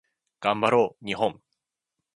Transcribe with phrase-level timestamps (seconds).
[0.39, 1.39] 頑張ろう日本